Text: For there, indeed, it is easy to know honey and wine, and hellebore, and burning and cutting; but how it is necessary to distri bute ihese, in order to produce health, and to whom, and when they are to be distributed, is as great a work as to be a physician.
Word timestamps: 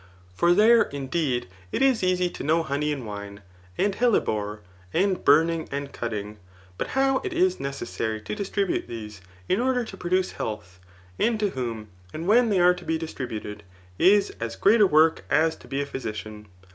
For 0.33 0.55
there, 0.55 0.81
indeed, 0.81 1.45
it 1.71 1.83
is 1.83 2.01
easy 2.03 2.27
to 2.31 2.43
know 2.43 2.63
honey 2.63 2.91
and 2.91 3.05
wine, 3.05 3.41
and 3.77 3.93
hellebore, 3.93 4.61
and 4.95 5.23
burning 5.23 5.69
and 5.71 5.93
cutting; 5.93 6.39
but 6.75 6.87
how 6.97 7.19
it 7.23 7.33
is 7.33 7.59
necessary 7.59 8.19
to 8.21 8.35
distri 8.35 8.65
bute 8.65 8.89
ihese, 8.89 9.21
in 9.47 9.59
order 9.61 9.85
to 9.85 9.97
produce 9.97 10.31
health, 10.31 10.79
and 11.19 11.39
to 11.39 11.51
whom, 11.51 11.89
and 12.15 12.25
when 12.27 12.49
they 12.49 12.59
are 12.59 12.73
to 12.73 12.83
be 12.83 12.97
distributed, 12.97 13.61
is 13.99 14.31
as 14.39 14.55
great 14.55 14.81
a 14.81 14.87
work 14.87 15.23
as 15.29 15.55
to 15.57 15.67
be 15.67 15.81
a 15.81 15.85
physician. 15.85 16.47